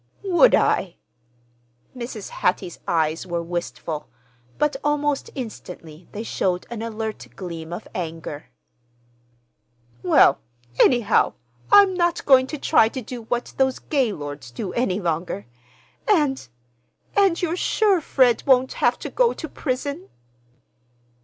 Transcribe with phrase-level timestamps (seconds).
[0.23, 0.95] "Would I?"
[1.95, 2.29] Mrs.
[2.29, 4.09] Hattie's eyes were wistful,
[4.57, 8.47] but almost instantly they showed an alert gleam of anger.
[10.01, 10.39] "Well,
[10.79, 11.33] anyhow,
[11.71, 15.45] I'm not going to try to do what those Gaylords do any longer.
[16.09, 20.09] And—and you're sure Fred won't have to go to prison?"